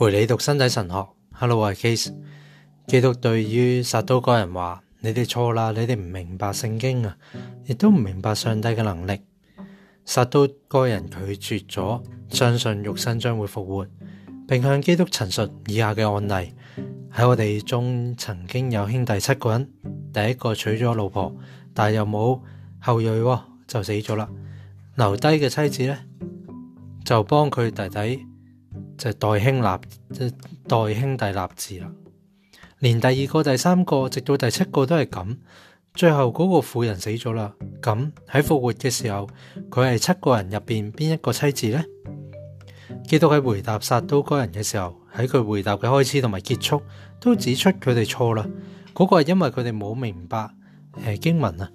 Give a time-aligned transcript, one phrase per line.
[0.00, 2.14] 陪你读身仔神学，Hello，我系 Case。
[2.86, 7.16] 基督对于杀刀个人话：，你哋错啦，你哋唔明白圣经啊，
[7.64, 9.20] 亦都唔明白上帝嘅能力。
[10.04, 13.84] 杀刀个人拒绝咗相信肉身将会复活，
[14.46, 16.52] 并向基督陈述以下嘅案例：
[17.12, 19.68] 喺我哋中曾经有兄弟七个人，
[20.12, 21.34] 第一个娶咗老婆，
[21.74, 22.40] 但系又冇
[22.80, 23.04] 后裔，
[23.66, 24.30] 就死咗啦。
[24.94, 25.98] 留低嘅妻子呢，
[27.04, 28.24] 就帮佢弟弟。
[28.98, 30.28] 就代兄立，
[30.66, 31.90] 代兄弟立字啦。
[32.80, 35.36] 连第二个、第三个，直到第七个都系咁。
[35.94, 37.54] 最后嗰个妇人死咗啦。
[37.80, 39.28] 咁喺复活嘅时候，
[39.70, 41.82] 佢系七个人入边边一个妻子呢？
[43.06, 46.82] 基督喺回答杀刀嗰人嘅时候，喺佢回答嘅开始同埋结束，
[47.20, 48.44] 都指出佢哋错啦。
[48.94, 50.50] 嗰个系因为佢哋冇明白
[51.04, 51.70] 诶经文啊，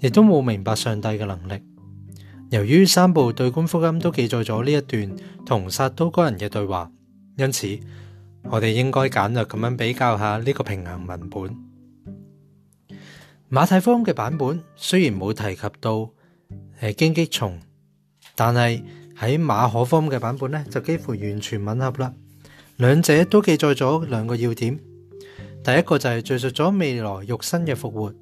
[0.00, 1.58] 亦都冇明白上帝嘅能力。
[2.50, 6.88] 由於三部對官福音都記載咗呢一段同殺刀幹人嘅對話，
[7.36, 7.76] 因此
[8.44, 11.56] 我哋應該簡略咁樣比較下呢個平衡文本。
[13.50, 16.08] 馬太福音嘅版本雖然冇提及到
[16.80, 17.52] 诶荆棘叢，
[18.36, 18.80] 但係
[19.18, 22.12] 喺馬可福音嘅版本咧就幾乎完全吻合啦。
[22.76, 24.78] 兩者都記載咗兩個要點，
[25.64, 28.14] 第一個就係叙述咗未來肉身嘅復活。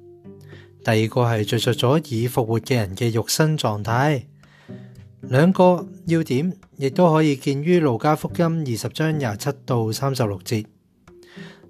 [0.85, 4.23] 第二个系叙述咗已复活嘅人嘅肉身状态，
[5.21, 10.61] 两个要点亦都可以见于路加福音二十章廿七到三十六节。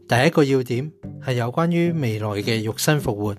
[0.09, 0.91] 第一个要点
[1.25, 3.33] 系有关于未来嘅肉身复活，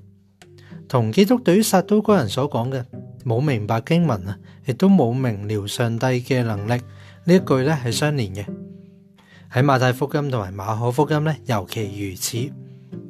[0.89, 2.83] 同基督对于撒都该人所讲嘅
[3.27, 6.71] 冇明白经文啊，亦都冇明了上帝嘅能力
[7.25, 8.47] 呢一句咧系相连嘅。
[9.53, 13.01] 喺马太福音同埋马可福音咧尤其如此，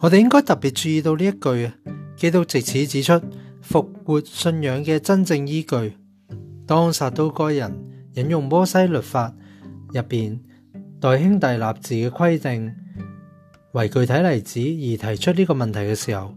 [0.00, 1.72] 我哋应该特别注意到呢一句啊。
[2.18, 3.18] 基督借此指出
[3.62, 5.96] 复活信仰嘅真正依据。
[6.66, 7.72] 当撒都该人
[8.14, 9.32] 引用摩西律法
[9.94, 10.38] 入边
[11.00, 12.74] 代兄弟立字嘅规定，
[13.72, 16.34] 为具体例子而提出呢个问题嘅时候，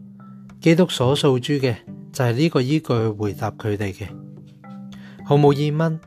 [0.59, 1.75] 基督所诉诸嘅
[2.13, 4.05] 就系呢个依据回答佢哋嘅。
[5.25, 5.99] 毫无疑问，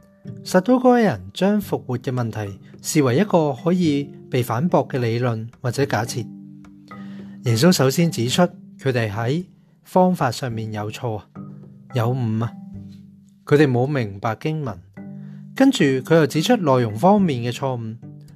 [0.44, 6.20] 撒都该人将复活嘅问题视为一个可以被反驳嘅理论或者假设。
[7.42, 8.42] 耶稣首先指出
[8.80, 9.44] 佢哋喺。
[9.84, 11.22] 方法上面有错，
[11.92, 12.50] 有误啊！
[13.44, 14.76] 佢哋冇明白经文，
[15.54, 17.80] 跟住佢又指出内容方面嘅错误，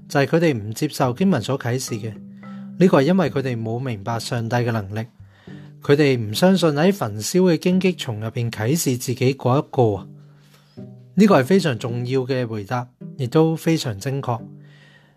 [0.07, 2.13] 就系佢哋唔接受经文所启示嘅
[2.79, 5.01] 呢个系因为佢哋冇明白上帝嘅能力，
[5.83, 10.07] 佢哋唔相信喺焚烧嘅荆棘丛入边启示自己嗰一个
[11.15, 12.87] 呢个系非常重要嘅回答，
[13.17, 14.39] 亦都非常精确。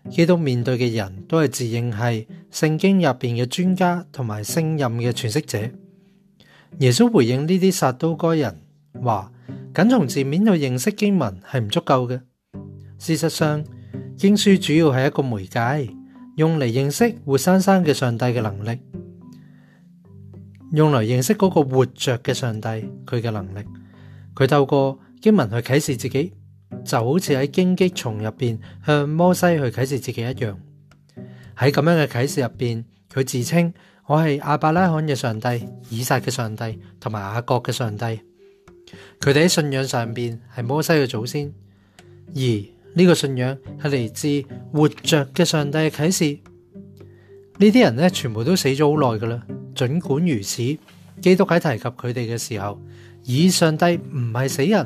[0.08, 5.58] 基督面对嘅人都系自认系圣经入边嘅专家，同埋圣任嘅诠释者。
[6.78, 8.60] 耶稣回应呢啲杀刀该人
[9.02, 9.30] 话：，
[9.74, 12.20] 仅从字面去认识经文系唔足够嘅。
[12.98, 13.62] 事实上，
[14.16, 15.92] 经书主要系一个媒介，
[16.36, 18.78] 用嚟认识活生生嘅上帝嘅能力，
[20.72, 22.68] 用嚟认识嗰个活着嘅上帝
[23.06, 23.60] 佢嘅能力。
[24.34, 26.32] 佢透过经文去启示自己，
[26.84, 30.58] 就好似喺荆棘丛入边向摩西去启示自己一样。
[31.56, 33.72] 喺咁样嘅启示入边，佢自称。
[34.12, 35.48] 我系阿伯拉罕嘅上帝、
[35.88, 41.50] 以撒嘅上帝同埋阿各嘅上帝，佢哋喺信仰上边系摩西嘅祖先，
[42.34, 42.38] 而
[42.94, 46.38] 呢个信仰系嚟自活着嘅上帝嘅启示。
[47.56, 49.42] 呢啲人咧全部都死咗好耐噶啦，
[49.74, 50.56] 尽管如此，
[51.22, 52.78] 基督喺提及佢哋嘅时候，
[53.24, 54.76] 以上帝唔系死人，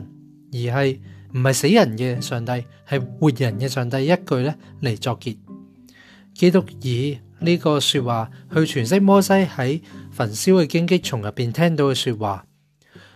[0.52, 1.00] 而系
[1.32, 2.52] 唔系死人嘅上帝，
[2.88, 5.36] 系活人嘅上帝一句咧嚟作结。
[6.32, 9.80] 基督以呢个说话去诠释摩西喺
[10.10, 12.46] 焚烧嘅荆棘丛入边听到嘅说话。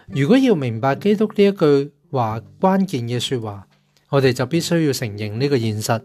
[0.09, 3.67] 如果要明白基督呢一句话关键嘅说话，
[4.11, 6.01] 我哋就必须要承认呢个现实，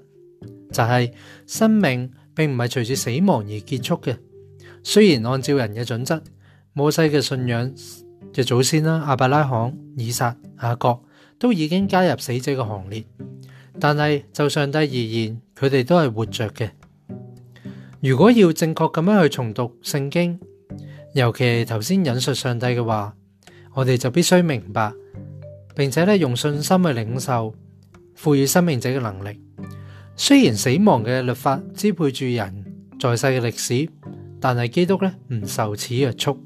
[0.72, 1.12] 就系
[1.46, 4.18] 生命并唔系随住死亡而结束嘅。
[4.84, 6.22] 虽然按照人嘅准则，
[6.74, 7.70] 摩西嘅信仰
[8.32, 10.98] 嘅祖先啦，阿伯拉罕、以撒、阿各
[11.38, 13.04] 都已经加入死者嘅行列，
[13.78, 16.70] 但系就上帝而言，佢哋都系活着嘅。
[18.06, 20.40] 如果要正确咁样去重读圣经，
[21.16, 23.16] 尤其系头先引述上帝嘅话，
[23.74, 24.94] 我哋就必须明白，
[25.76, 27.52] 并且咧用信心去领受
[28.14, 29.42] 赋予生命者嘅能力。
[30.16, 32.64] 虽然死亡嘅律法支配住人
[33.00, 33.90] 在世嘅历史，
[34.40, 36.40] 但系基督咧唔受此约束。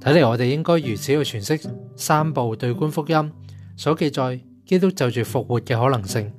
[0.00, 3.32] 睇嚟我哋应该如此去诠释三部对观福音
[3.76, 6.32] 所记载，基督就住复活嘅可能性，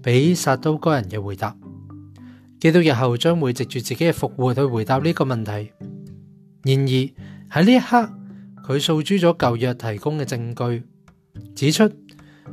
[0.00, 1.56] 俾撒都该人嘅回答。
[2.62, 5.50] 基督日后将会藉住自己嘅复活去回答呢个问题。
[5.50, 8.12] 然而喺呢一刻，
[8.74, 10.84] 佢诉诸咗旧约提供嘅证据，
[11.56, 11.90] 指出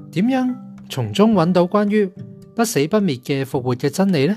[0.10, 0.52] 点样
[0.90, 2.08] 从中揾到关于
[2.56, 4.36] 不死不灭嘅复活嘅真理呢？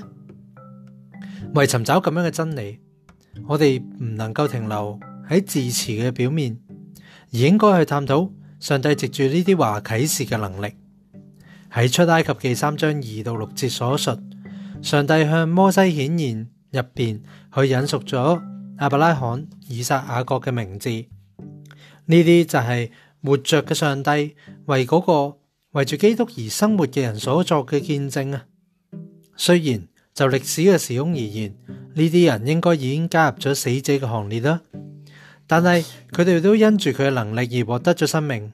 [1.55, 2.77] 为寻找咁样嘅真理，
[3.47, 6.55] 我哋唔能够停留喺字词嘅表面，
[7.31, 8.29] 而应该去探讨
[8.59, 10.67] 上帝藉住呢啲话启示嘅能力。
[11.71, 14.11] 喺出埃及记三章二到六节所述。
[14.83, 16.39] 上帝向摩西显现
[16.71, 17.21] 入边，
[17.53, 18.41] 佢引述咗
[18.77, 22.91] 阿伯拉罕、以撒、雅各嘅名字，呢啲就系
[23.23, 24.35] 活着嘅上帝
[24.65, 24.99] 为嗰
[25.31, 25.37] 个
[25.71, 28.43] 为住基督而生活嘅人所作嘅见证啊！
[29.37, 31.55] 虽然就历史嘅时空而言，
[31.95, 34.59] 呢啲人应该已经加入咗死者嘅行列啦，
[35.47, 38.51] 但系佢哋都因住佢嘅能力而获得咗生命。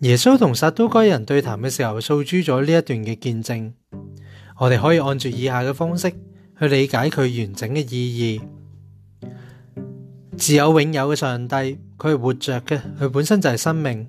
[0.00, 3.72] 耶稣同撒都该人对谈嘅时候，诉诸咗呢一段嘅见证。
[4.56, 8.40] 我哋可以按住以下嘅方式去理解佢完整嘅意义。
[10.36, 11.54] 自有永有嘅上帝，
[11.98, 14.06] 佢系活着嘅，佢本身就系生命，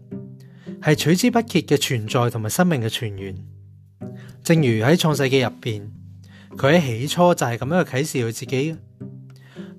[0.85, 3.35] 系取之不竭嘅存在同埋生命嘅泉源。
[4.43, 5.91] 正如喺创世纪入边，
[6.55, 8.77] 佢喺起初就系咁样嘅启示佢自己嘅。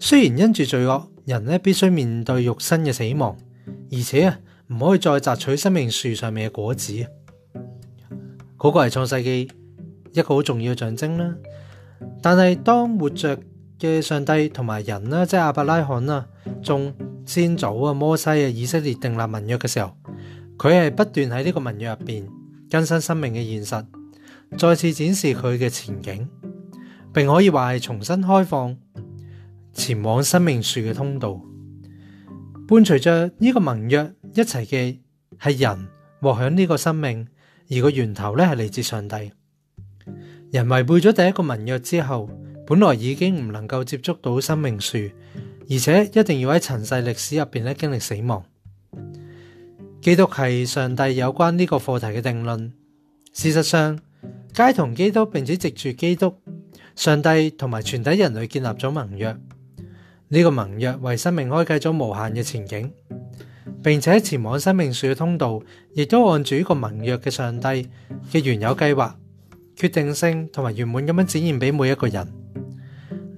[0.00, 3.36] 虽然因住罪恶，人咧必须面对肉身嘅死亡，
[3.92, 6.92] 而且啊唔可以再摘取生命树上面嘅果子。
[8.56, 9.48] 嗰个系创世纪
[10.16, 11.34] 一个好重要嘅象征啦。
[12.22, 13.38] 但系当活着
[13.78, 16.26] 嘅上帝同埋人啦，即系阿伯拉罕啦，
[16.62, 16.92] 仲
[17.26, 19.94] 先祖啊，摩西啊，以色列订立民约嘅时候，
[20.56, 22.26] 佢系不断喺呢个民约入边
[22.70, 23.86] 更新生命嘅现实，
[24.56, 26.26] 再次展示佢嘅前景，
[27.12, 28.74] 并可以话系重新开放
[29.74, 31.38] 前往生命树嘅通道。
[32.66, 34.96] 伴随着呢个盟约一齐嘅
[35.42, 35.86] 系人
[36.22, 37.28] 获享呢个生命，
[37.70, 39.14] 而个源头咧系嚟自上帝。
[40.56, 42.29] 人违背咗第一个盟约之后，
[42.67, 44.97] 本来已经唔能够接触到生命树，
[45.70, 48.43] 而且一定要喺尘世历史入边咧经历死亡。
[50.00, 52.73] 基督系上帝有关呢个课题嘅定论。
[53.35, 53.99] 事实上，
[54.55, 56.35] 皆同基督并且藉住基督，
[56.94, 59.37] 上帝同埋全体人类建立咗盟约。
[60.29, 62.91] 呢个盟约为生命开启咗无限嘅前景，
[63.85, 65.61] 并且前往生命树嘅通道，
[65.93, 67.67] 亦都按住呢个盟约嘅上帝
[68.32, 69.17] 嘅原有计划。
[69.76, 72.26] 决定性同埋圆满咁样展现俾每一个人，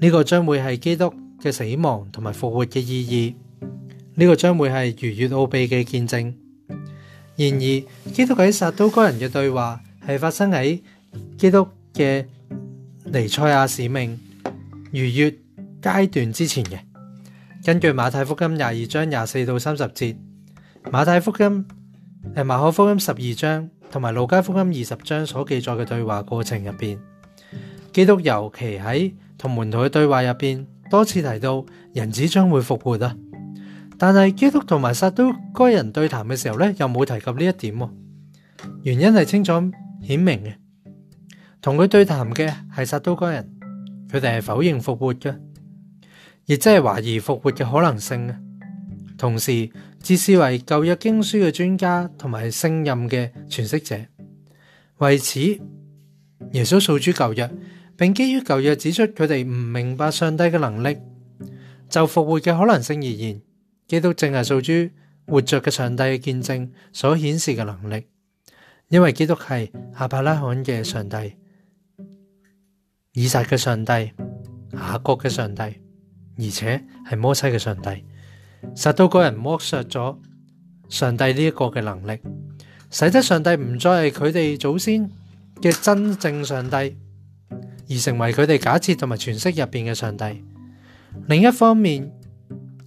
[0.00, 1.12] 呢个将会系基督
[1.42, 3.34] 嘅死亡同埋复活嘅意义，
[4.14, 6.32] 呢个将会系逾越奥秘嘅见证。
[7.36, 10.80] 然而，基督喺撒都该人嘅对话系发生喺
[11.36, 12.24] 基督嘅
[13.04, 14.18] 尼赛亚使命
[14.92, 15.42] 逾越阶
[16.06, 16.78] 段之前嘅。
[17.64, 20.16] 根据马太福音廿二章廿四到三十节，
[20.92, 21.66] 马太福音
[22.36, 23.68] 诶马可福音十二章。
[23.90, 26.98] 同埋《路加福音》二十章所记载嘅对话过程入边，
[27.92, 31.64] 基督尤其喺同门徒嘅对话入边，多次提到
[31.94, 33.16] 人子将会复活啊！
[33.96, 37.90] 但系基督同埋撒都该人对谈嘅时候咧，又冇提及呢一点。
[38.82, 39.52] 原因系清楚
[40.02, 40.54] 显明嘅，
[41.62, 43.50] 同佢对谈嘅系撒都该人，
[44.10, 45.34] 佢哋系否认复活嘅，
[46.44, 48.36] 亦即系怀疑复活嘅可能性啊！
[49.18, 49.68] 同时，
[50.00, 53.98] 自视为旧约经书嘅专家同埋圣任嘅诠释者，
[54.98, 55.40] 为此
[56.52, 57.50] 耶稣诉诸旧约，
[57.96, 60.96] 并基于旧约指出佢哋唔明白上帝嘅能力。
[61.90, 63.40] 就复活嘅可能性而言，
[63.86, 64.72] 基督正系诉诸
[65.26, 68.06] 活着嘅上帝嘅见证所显示嘅能力，
[68.88, 71.34] 因为基督系阿伯拉罕嘅上帝、
[73.14, 73.90] 以撒嘅上帝、
[74.74, 78.04] 雅各嘅上帝，而且系摩西嘅上帝。
[78.74, 80.16] 实到个人剥削咗
[80.88, 82.18] 上帝呢一个嘅能力，
[82.90, 85.08] 使得上帝唔再系佢哋祖先
[85.60, 86.76] 嘅真正上帝，
[87.90, 90.44] 而成为佢哋假设同埋诠释入边嘅上帝。
[91.26, 92.10] 另一方面，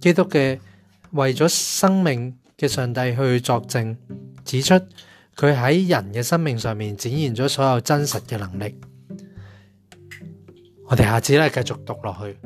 [0.00, 0.58] 基督嘅
[1.12, 3.96] 为咗生命嘅上帝去作证，
[4.44, 4.74] 指出
[5.36, 8.76] 佢喺人嘅生命上面展现咗所有真实嘅能力。
[10.88, 12.36] 我哋下次咧继续读落去。